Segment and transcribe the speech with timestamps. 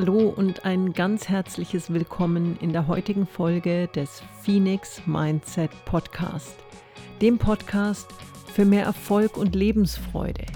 [0.00, 6.54] Hallo und ein ganz herzliches Willkommen in der heutigen Folge des Phoenix Mindset Podcast,
[7.20, 8.06] dem Podcast
[8.54, 10.46] für mehr Erfolg und Lebensfreude.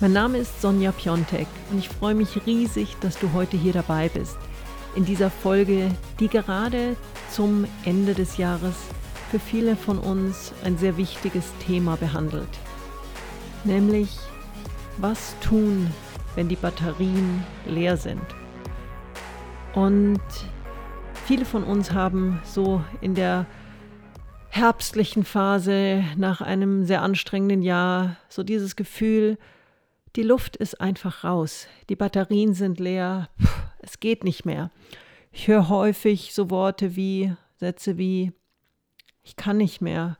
[0.00, 4.08] Mein Name ist Sonja Piontek und ich freue mich riesig, dass du heute hier dabei
[4.08, 4.36] bist.
[4.96, 5.88] In dieser Folge,
[6.18, 6.96] die gerade
[7.30, 8.74] zum Ende des Jahres
[9.30, 12.50] für viele von uns ein sehr wichtiges Thema behandelt.
[13.62, 14.18] Nämlich,
[14.98, 15.88] was tun,
[16.34, 18.26] wenn die Batterien leer sind.
[19.76, 20.22] Und
[21.12, 23.44] viele von uns haben so in der
[24.48, 29.36] herbstlichen Phase nach einem sehr anstrengenden Jahr so dieses Gefühl,
[30.16, 33.28] die Luft ist einfach raus, die Batterien sind leer,
[33.80, 34.70] es geht nicht mehr.
[35.30, 38.32] Ich höre häufig so Worte wie, Sätze wie,
[39.22, 40.16] ich kann nicht mehr.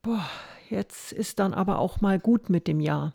[0.00, 0.24] Boah,
[0.68, 3.14] jetzt ist dann aber auch mal gut mit dem Jahr.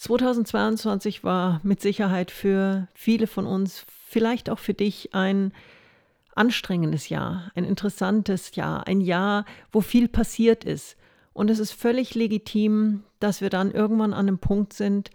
[0.00, 5.52] 2022 war mit Sicherheit für viele von uns, vielleicht auch für dich, ein
[6.34, 10.96] anstrengendes Jahr, ein interessantes Jahr, ein Jahr, wo viel passiert ist.
[11.34, 15.10] Und es ist völlig legitim, dass wir dann irgendwann an einem Punkt sind,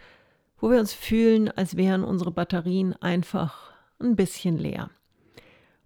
[0.59, 4.91] wo wir uns fühlen, als wären unsere Batterien einfach ein bisschen leer.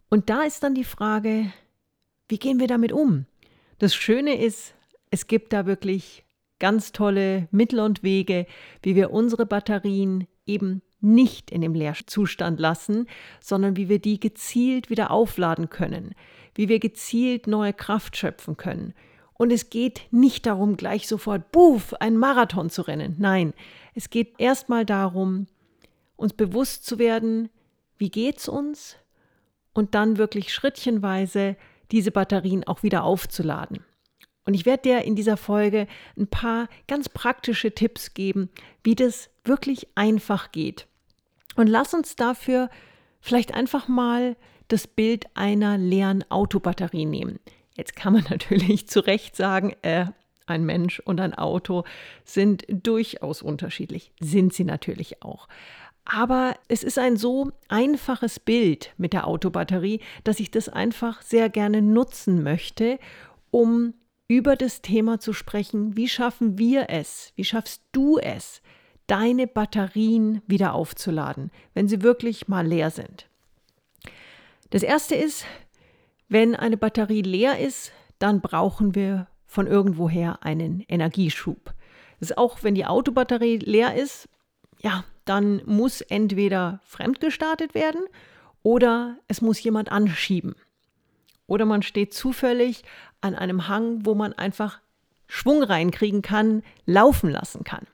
[0.10, 1.54] Und da ist dann die Frage,
[2.28, 3.28] wie gehen wir damit um?
[3.78, 4.74] Das Schöne ist,
[5.10, 6.26] es gibt da wirklich
[6.60, 8.46] ganz tolle Mittel und Wege,
[8.84, 13.08] wie wir unsere Batterien eben nicht in dem Leerzustand lassen,
[13.40, 16.14] sondern wie wir die gezielt wieder aufladen können,
[16.56, 18.94] wie wir gezielt neue Kraft schöpfen können.
[19.34, 23.16] Und es geht nicht darum, gleich sofort, buff, einen Marathon zu rennen.
[23.20, 23.54] Nein,
[23.96, 25.48] es geht erstmal darum,
[26.18, 27.50] uns bewusst zu werden,
[27.98, 28.98] wie geht's uns?
[29.74, 31.56] Und dann wirklich schrittchenweise
[31.92, 33.80] diese Batterien auch wieder aufzuladen.
[34.50, 35.86] Und ich werde dir in dieser Folge
[36.18, 38.50] ein paar ganz praktische Tipps geben,
[38.84, 40.88] wie das wirklich einfach geht.
[41.56, 42.72] Und lass uns dafür
[43.22, 44.36] vielleicht einfach mal
[44.68, 47.40] das Bild einer leeren Autobatterie nehmen.
[47.78, 50.08] Jetzt kann man natürlich zu Recht sagen, äh,
[50.48, 51.84] ein Mensch und ein Auto
[52.26, 54.12] sind durchaus unterschiedlich.
[54.20, 55.48] Sind sie natürlich auch.
[56.06, 61.50] Aber es ist ein so einfaches Bild mit der Autobatterie, dass ich das einfach sehr
[61.50, 62.98] gerne nutzen möchte,
[63.52, 63.94] um
[64.30, 68.62] über das Thema zu sprechen, wie schaffen wir es, wie schaffst du es,
[69.08, 73.28] deine Batterien wieder aufzuladen, wenn sie wirklich mal leer sind.
[74.70, 75.46] Das Erste ist,
[76.28, 81.74] wenn eine Batterie leer ist, dann brauchen wir von irgendwoher einen Energieschub.
[82.20, 84.30] Das ist auch, wenn die Autobatterie leer ist,
[84.80, 88.02] ja, dann muss entweder fremdgestartet werden
[88.62, 90.54] oder es muss jemand anschieben.
[91.48, 92.84] Oder man steht zufällig
[93.22, 94.80] an einem Hang, wo man einfach
[95.28, 97.86] Schwung reinkriegen kann, laufen lassen kann.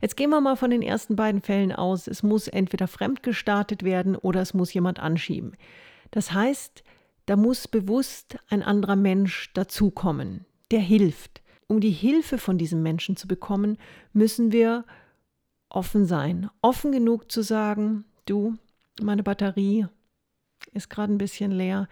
[0.00, 2.06] Jetzt gehen wir mal von den ersten beiden Fällen aus.
[2.06, 5.56] Es muss entweder fremd gestartet werden oder es muss jemand anschieben.
[6.10, 6.82] Das heißt,
[7.26, 11.42] da muss bewusst ein anderer Mensch dazukommen, der hilft.
[11.66, 13.76] Um die Hilfe von diesem Menschen zu bekommen,
[14.14, 14.84] müssen wir
[15.68, 16.48] offen sein.
[16.62, 18.56] Offen genug zu sagen, du,
[19.02, 19.86] meine Batterie
[20.72, 21.88] ist gerade ein bisschen leer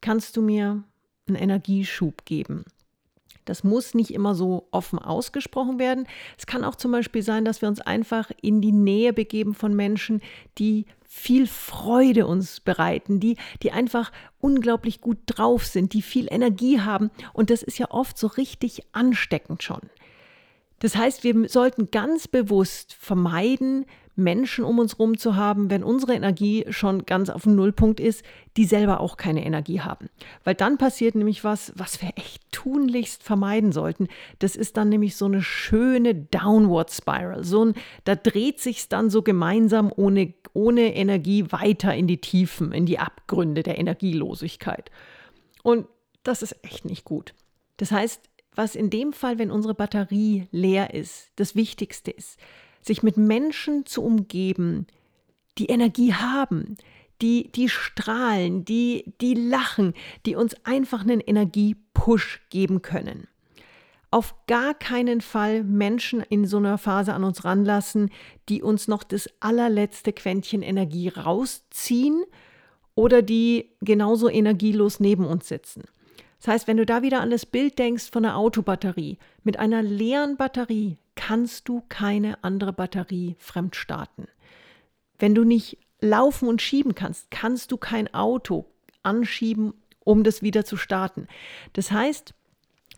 [0.00, 0.82] kannst du mir
[1.26, 2.64] einen Energieschub geben.
[3.44, 6.06] Das muss nicht immer so offen ausgesprochen werden.
[6.38, 9.74] Es kann auch zum Beispiel sein, dass wir uns einfach in die Nähe begeben von
[9.74, 10.20] Menschen,
[10.58, 16.80] die viel Freude uns bereiten, die, die einfach unglaublich gut drauf sind, die viel Energie
[16.80, 17.10] haben.
[17.32, 19.80] Und das ist ja oft so richtig ansteckend schon.
[20.78, 23.86] Das heißt, wir sollten ganz bewusst vermeiden,
[24.20, 28.24] Menschen um uns herum zu haben, wenn unsere Energie schon ganz auf dem Nullpunkt ist,
[28.56, 30.08] die selber auch keine Energie haben.
[30.44, 34.08] Weil dann passiert nämlich was, was wir echt tunlichst vermeiden sollten.
[34.38, 37.44] Das ist dann nämlich so eine schöne Downward Spiral.
[37.44, 42.72] So ein, da dreht sich dann so gemeinsam ohne, ohne Energie weiter in die Tiefen,
[42.72, 44.90] in die Abgründe der Energielosigkeit.
[45.62, 45.86] Und
[46.22, 47.34] das ist echt nicht gut.
[47.76, 48.20] Das heißt,
[48.54, 52.38] was in dem Fall, wenn unsere Batterie leer ist, das Wichtigste ist,
[52.82, 54.86] sich mit Menschen zu umgeben,
[55.58, 56.76] die Energie haben,
[57.20, 59.94] die, die strahlen, die, die lachen,
[60.26, 63.28] die uns einfach einen Energiepush geben können.
[64.10, 68.10] Auf gar keinen Fall Menschen in so einer Phase an uns ranlassen,
[68.48, 72.24] die uns noch das allerletzte Quäntchen Energie rausziehen
[72.96, 75.84] oder die genauso energielos neben uns sitzen.
[76.38, 79.82] Das heißt, wenn du da wieder an das Bild denkst von einer Autobatterie, mit einer
[79.82, 84.26] leeren Batterie kannst du keine andere Batterie fremd starten.
[85.18, 88.64] Wenn du nicht laufen und schieben kannst, kannst du kein Auto
[89.02, 91.28] anschieben, um das wieder zu starten.
[91.74, 92.32] Das heißt,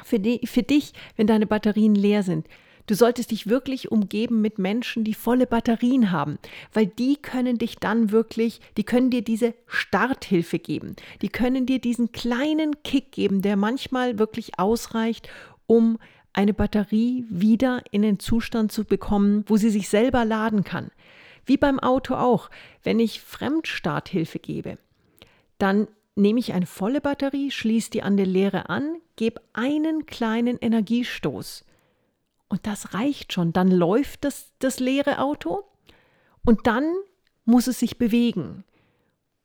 [0.05, 2.47] für, die, für dich, wenn deine Batterien leer sind,
[2.87, 6.39] Du solltest dich wirklich umgeben mit Menschen, die volle Batterien haben,
[6.73, 10.97] weil die können dich dann wirklich, die können dir diese Starthilfe geben.
[11.23, 15.29] Die können dir diesen kleinen Kick geben, der manchmal wirklich ausreicht,
[15.69, 16.01] um
[16.33, 20.91] eine Batterie wieder in den Zustand zu bekommen, wo sie sich selber laden kann.
[21.45, 22.51] Wie beim Auto auch,
[22.83, 24.79] wenn ich Fremdstarthilfe gebe,
[25.59, 30.59] dann nehme ich eine volle Batterie, schließe die an der Leere an, gebe einen kleinen
[30.59, 31.65] Energiestoß.
[32.49, 33.53] Und das reicht schon.
[33.53, 35.65] Dann läuft das, das leere Auto
[36.45, 36.85] und dann
[37.45, 38.65] muss es sich bewegen.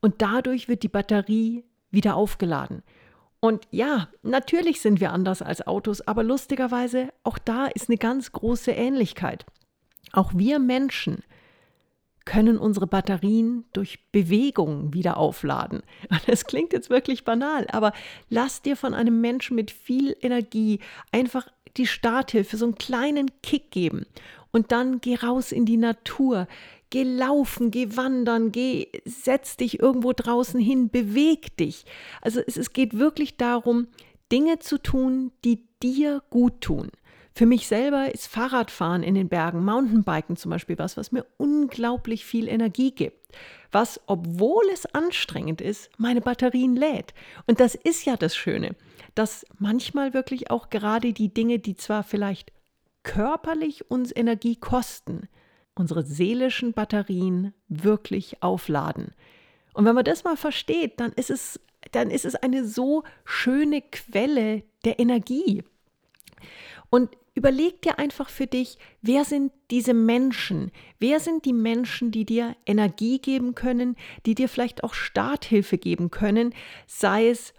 [0.01, 2.83] Und dadurch wird die Batterie wieder aufgeladen.
[3.39, 8.31] Und ja, natürlich sind wir anders als Autos, aber lustigerweise, auch da ist eine ganz
[8.31, 9.45] große Ähnlichkeit.
[10.11, 11.23] Auch wir Menschen
[12.25, 15.81] können unsere Batterien durch Bewegung wieder aufladen.
[16.27, 17.93] Das klingt jetzt wirklich banal, aber
[18.29, 20.79] lass dir von einem Menschen mit viel Energie
[21.11, 21.47] einfach
[21.77, 24.05] die Starthilfe, so einen kleinen Kick geben.
[24.51, 26.47] Und dann geh raus in die Natur,
[26.89, 31.85] geh laufen, geh wandern, geh, setz dich irgendwo draußen hin, beweg dich.
[32.21, 33.87] Also es, es geht wirklich darum,
[34.31, 36.89] Dinge zu tun, die dir gut tun.
[37.37, 42.25] Für mich selber ist Fahrradfahren in den Bergen, Mountainbiken zum Beispiel was, was mir unglaublich
[42.25, 43.35] viel Energie gibt.
[43.71, 47.13] Was, obwohl es anstrengend ist, meine Batterien lädt.
[47.45, 48.75] Und das ist ja das Schöne,
[49.13, 52.51] dass manchmal wirklich auch gerade die Dinge, die zwar vielleicht
[53.03, 55.29] körperlich uns Energie kosten,
[55.79, 59.13] unsere seelischen Batterien wirklich aufladen.
[59.73, 61.59] Und wenn man das mal versteht, dann ist es,
[61.91, 65.63] dann ist es eine so schöne Quelle der Energie.
[66.89, 70.71] Und überleg dir einfach für dich, wer sind diese Menschen?
[70.99, 73.95] Wer sind die Menschen, die dir Energie geben können,
[74.25, 76.53] die dir vielleicht auch Starthilfe geben können,
[76.87, 77.53] sei es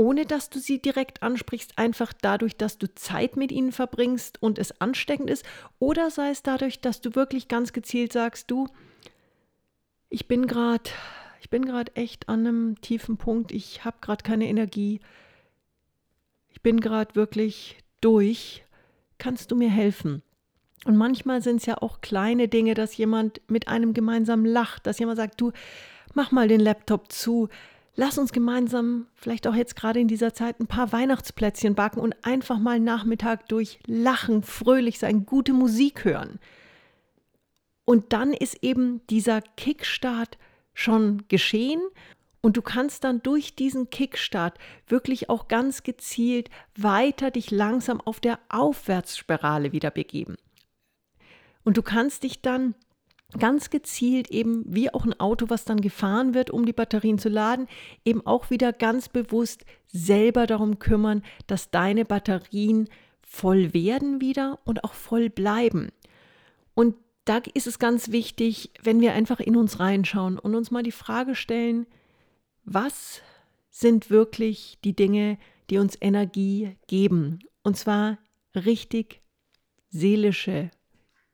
[0.00, 4.58] ohne dass du sie direkt ansprichst, einfach dadurch, dass du Zeit mit ihnen verbringst und
[4.58, 5.44] es ansteckend ist,
[5.78, 8.66] oder sei es dadurch, dass du wirklich ganz gezielt sagst, du,
[10.08, 10.88] ich bin gerade,
[11.42, 15.00] ich bin gerade echt an einem tiefen Punkt, ich habe gerade keine Energie,
[16.48, 18.64] ich bin gerade wirklich durch,
[19.18, 20.22] kannst du mir helfen?
[20.86, 24.98] Und manchmal sind es ja auch kleine Dinge, dass jemand mit einem gemeinsam lacht, dass
[24.98, 25.52] jemand sagt, du,
[26.14, 27.50] mach mal den Laptop zu,
[28.00, 32.14] Lass uns gemeinsam, vielleicht auch jetzt gerade in dieser Zeit, ein paar Weihnachtsplätzchen backen und
[32.22, 36.38] einfach mal Nachmittag durch lachen, fröhlich sein, gute Musik hören.
[37.84, 40.38] Und dann ist eben dieser Kickstart
[40.72, 41.82] schon geschehen
[42.40, 44.56] und du kannst dann durch diesen Kickstart
[44.86, 46.48] wirklich auch ganz gezielt
[46.78, 50.36] weiter dich langsam auf der Aufwärtsspirale wieder begeben.
[51.64, 52.74] Und du kannst dich dann
[53.38, 57.28] ganz gezielt eben wie auch ein Auto, was dann gefahren wird, um die Batterien zu
[57.28, 57.68] laden,
[58.04, 62.88] eben auch wieder ganz bewusst selber darum kümmern, dass deine Batterien
[63.22, 65.90] voll werden wieder und auch voll bleiben.
[66.74, 70.82] Und da ist es ganz wichtig, wenn wir einfach in uns reinschauen und uns mal
[70.82, 71.86] die Frage stellen,
[72.64, 73.22] was
[73.70, 75.38] sind wirklich die Dinge,
[75.70, 77.40] die uns Energie geben?
[77.62, 78.18] Und zwar
[78.54, 79.20] richtig
[79.90, 80.70] seelische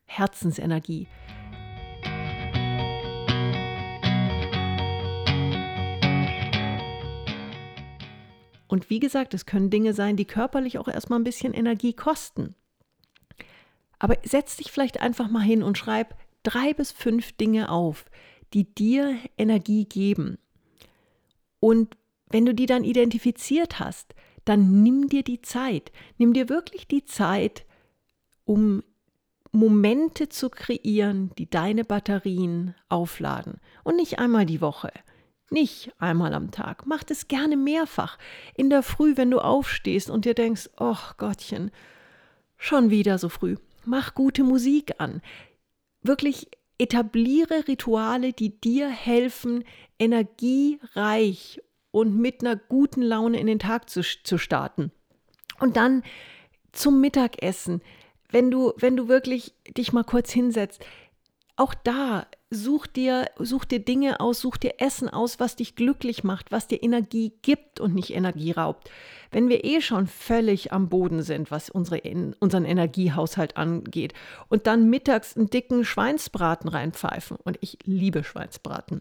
[0.05, 1.09] Herzensenergie.
[8.69, 12.55] Und wie gesagt, es können Dinge sein, die körperlich auch erstmal ein bisschen Energie kosten.
[13.99, 18.07] Aber setz dich vielleicht einfach mal hin und schreib drei bis fünf Dinge auf,
[18.53, 20.39] die dir Energie geben.
[21.61, 21.97] Und
[22.29, 25.93] wenn du die dann identifiziert hast, dann nimm dir die Zeit.
[26.19, 27.65] Nimm dir wirklich die Zeit,
[28.45, 28.83] um
[29.53, 33.61] Momente zu kreieren, die deine Batterien aufladen.
[33.85, 34.93] Und nicht einmal die Woche,
[35.51, 36.87] nicht einmal am Tag.
[36.87, 38.19] Mach das gerne mehrfach.
[38.55, 41.71] In der Früh, wenn du aufstehst und dir denkst, oh Gottchen,
[42.57, 43.57] schon wieder so früh.
[43.85, 45.23] Mach gute Musik an.
[46.03, 46.49] Wirklich
[46.79, 49.65] etabliere Rituale, die dir helfen,
[49.99, 51.61] energiereich
[51.91, 54.91] und mit einer guten Laune in den Tag zu, zu starten.
[55.59, 56.03] Und dann
[56.73, 57.81] zum Mittagessen,
[58.31, 60.85] wenn du, wenn du wirklich dich mal kurz hinsetzt,
[61.57, 66.23] auch da such dir, such dir Dinge aus, such dir Essen aus, was dich glücklich
[66.23, 68.91] macht, was dir Energie gibt und nicht Energie raubt.
[69.33, 72.01] Wenn wir eh schon völlig am Boden sind, was unsere,
[72.39, 74.13] unseren Energiehaushalt angeht,
[74.49, 79.01] und dann mittags einen dicken Schweinsbraten reinpfeifen, und ich liebe Schweinsbraten.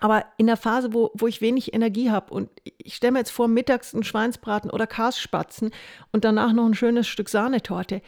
[0.00, 3.30] Aber in der Phase, wo, wo ich wenig Energie habe und ich stelle mir jetzt
[3.30, 5.70] vor, mittags einen Schweinsbraten oder Karsspatzen
[6.12, 8.02] und danach noch ein schönes Stück Sahnetorte,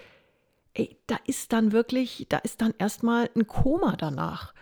[0.74, 4.54] ey, da ist dann wirklich, da ist dann erstmal ein Koma danach.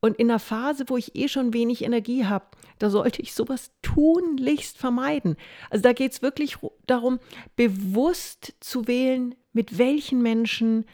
[0.00, 2.46] Und in einer Phase, wo ich eh schon wenig Energie habe,
[2.80, 5.36] da sollte ich sowas tunlichst vermeiden.
[5.70, 7.20] Also da geht es wirklich darum,
[7.54, 10.86] bewusst zu wählen, mit welchen Menschen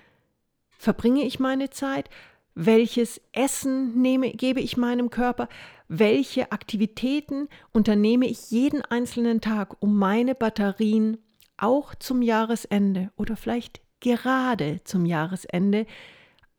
[0.71, 2.11] verbringe ich meine Zeit,
[2.55, 5.49] welches Essen nehme, gebe ich meinem Körper,
[5.89, 11.19] welche Aktivitäten unternehme ich jeden einzelnen Tag, um meine Batterien
[11.57, 15.87] auch zum Jahresende oder vielleicht gerade zum Jahresende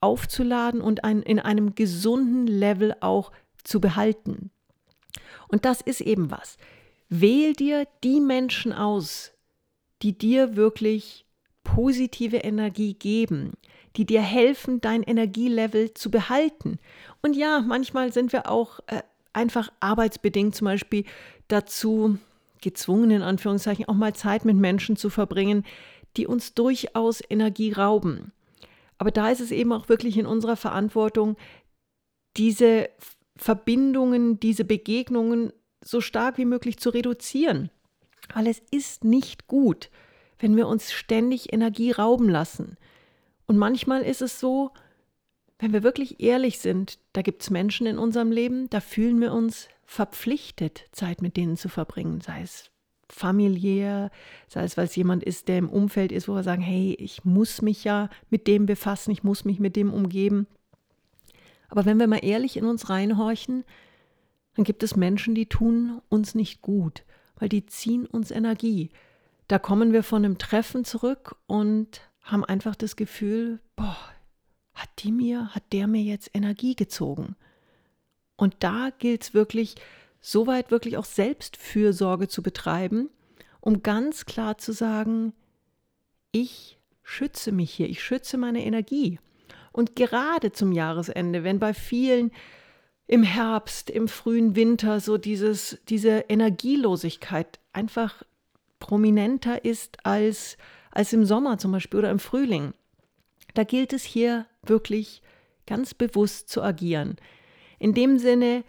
[0.01, 3.31] aufzuladen und ein, in einem gesunden Level auch
[3.63, 4.51] zu behalten.
[5.47, 6.57] Und das ist eben was.
[7.09, 9.31] Wähl dir die Menschen aus,
[10.01, 11.25] die dir wirklich
[11.63, 13.53] positive Energie geben,
[13.95, 16.79] die dir helfen, dein Energielevel zu behalten.
[17.21, 19.01] Und ja, manchmal sind wir auch äh,
[19.33, 21.03] einfach arbeitsbedingt zum Beispiel
[21.47, 22.17] dazu
[22.61, 25.65] gezwungen, in Anführungszeichen, auch mal Zeit mit Menschen zu verbringen,
[26.19, 28.33] die uns durchaus Energie rauben.
[28.97, 31.37] Aber da ist es eben auch wirklich in unserer Verantwortung,
[32.35, 32.89] diese
[33.37, 37.71] Verbindungen, diese Begegnungen so stark wie möglich zu reduzieren.
[38.33, 39.89] Weil es ist nicht gut,
[40.39, 42.75] wenn wir uns ständig Energie rauben lassen.
[43.47, 44.71] Und manchmal ist es so,
[45.57, 49.31] wenn wir wirklich ehrlich sind, da gibt es Menschen in unserem Leben, da fühlen wir
[49.31, 52.71] uns verpflichtet, Zeit mit denen zu verbringen, sei es
[53.09, 54.11] familiär,
[54.47, 57.25] sei es, weil es jemand ist, der im Umfeld ist, wo wir sagen, hey, ich
[57.25, 60.47] muss mich ja mit dem befassen, ich muss mich mit dem umgeben.
[61.69, 63.63] Aber wenn wir mal ehrlich in uns reinhorchen,
[64.55, 67.03] dann gibt es Menschen, die tun uns nicht gut,
[67.37, 68.89] weil die ziehen uns Energie.
[69.47, 73.97] Da kommen wir von einem Treffen zurück und haben einfach das Gefühl, boah,
[74.73, 77.35] hat die mir, hat der mir jetzt Energie gezogen?
[78.35, 79.75] Und da gilt es wirklich,
[80.21, 83.09] soweit wirklich auch Selbstfürsorge zu betreiben,
[83.61, 85.33] um ganz klar zu sagen,
[86.31, 89.19] ich schütze mich hier, ich schütze meine Energie.
[89.71, 92.31] Und gerade zum Jahresende, wenn bei vielen
[93.07, 98.23] im Herbst, im frühen Winter so dieses, diese Energielosigkeit einfach
[98.79, 100.57] prominenter ist als,
[100.91, 102.73] als im Sommer zum Beispiel oder im Frühling,
[103.55, 105.21] da gilt es hier wirklich
[105.65, 107.15] ganz bewusst zu agieren.
[107.79, 108.63] In dem Sinne,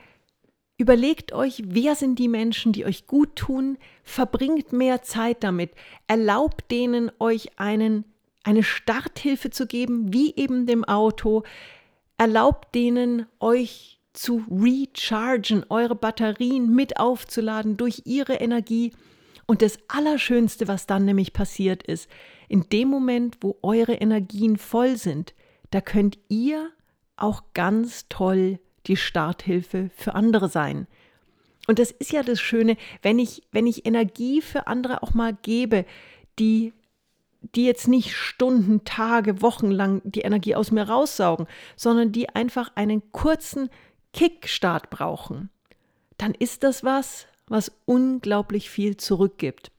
[0.80, 5.72] überlegt euch, wer sind die Menschen, die euch gut tun, verbringt mehr Zeit damit,
[6.06, 8.04] erlaubt denen euch einen,
[8.44, 11.42] eine Starthilfe zu geben, wie eben dem Auto,
[12.18, 18.92] erlaubt denen euch zu rechargen, eure Batterien mit aufzuladen durch ihre Energie.
[19.46, 22.08] Und das Allerschönste, was dann nämlich passiert ist,
[22.48, 25.34] in dem Moment, wo eure Energien voll sind,
[25.70, 26.70] da könnt ihr
[27.16, 30.86] auch ganz toll die Starthilfe für andere sein.
[31.66, 35.36] Und das ist ja das Schöne, wenn ich, wenn ich Energie für andere auch mal
[35.42, 35.84] gebe,
[36.38, 36.72] die,
[37.54, 41.46] die jetzt nicht Stunden, Tage, Wochen lang die Energie aus mir raussaugen,
[41.76, 43.68] sondern die einfach einen kurzen
[44.12, 45.50] Kickstart brauchen,
[46.18, 49.70] dann ist das was, was unglaublich viel zurückgibt.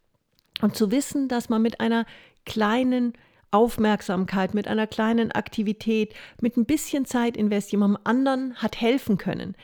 [0.62, 2.06] Und zu wissen, dass man mit einer
[2.46, 3.14] kleinen
[3.52, 9.56] Aufmerksamkeit, mit einer kleinen Aktivität, mit ein bisschen Zeit invest jemandem anderen hat helfen können.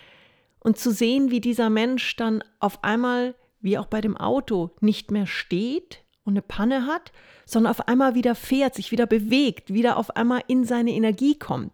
[0.59, 5.11] Und zu sehen, wie dieser Mensch dann auf einmal, wie auch bei dem Auto, nicht
[5.11, 7.11] mehr steht und eine Panne hat,
[7.45, 11.71] sondern auf einmal wieder fährt, sich wieder bewegt, wieder auf einmal in seine Energie kommt.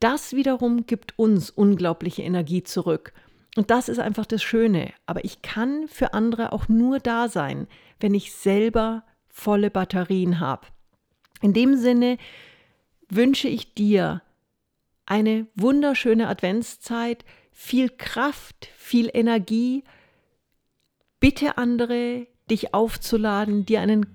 [0.00, 3.12] Das wiederum gibt uns unglaubliche Energie zurück.
[3.56, 4.92] Und das ist einfach das Schöne.
[5.06, 7.68] Aber ich kann für andere auch nur da sein,
[8.00, 10.66] wenn ich selber volle Batterien habe.
[11.40, 12.18] In dem Sinne
[13.08, 14.22] wünsche ich dir
[15.06, 19.84] eine wunderschöne Adventszeit, viel Kraft, viel Energie.
[21.20, 24.06] Bitte andere, dich aufzuladen, dir einen,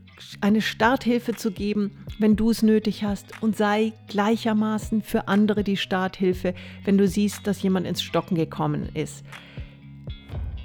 [0.42, 5.78] eine Starthilfe zu geben, wenn du es nötig hast und sei gleichermaßen für andere die
[5.78, 9.24] Starthilfe, wenn du siehst, dass jemand ins Stocken gekommen ist.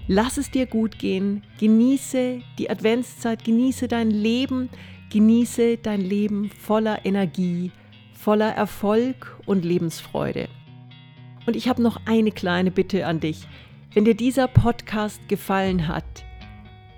[0.06, 4.68] Lass es dir gut gehen, genieße die Adventszeit, genieße dein Leben,
[5.14, 7.70] Genieße dein Leben voller Energie,
[8.14, 10.48] voller Erfolg und Lebensfreude.
[11.46, 13.46] Und ich habe noch eine kleine Bitte an dich.
[13.92, 16.24] Wenn dir dieser Podcast gefallen hat,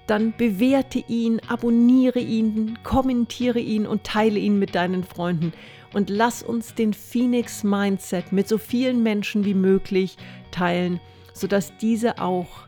[0.07, 5.53] dann bewerte ihn, abonniere ihn, kommentiere ihn und teile ihn mit deinen Freunden.
[5.93, 10.17] Und lass uns den Phoenix Mindset mit so vielen Menschen wie möglich
[10.53, 11.01] teilen,
[11.35, 12.65] sodass diese auch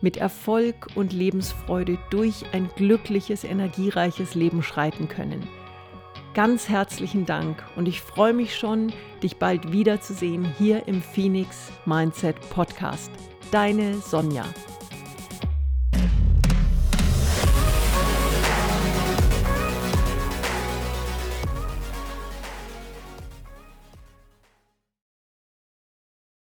[0.00, 5.46] mit Erfolg und Lebensfreude durch ein glückliches, energiereiches Leben schreiten können.
[6.34, 8.92] Ganz herzlichen Dank und ich freue mich schon,
[9.22, 13.10] dich bald wiederzusehen hier im Phoenix Mindset Podcast.
[13.50, 14.44] Deine Sonja.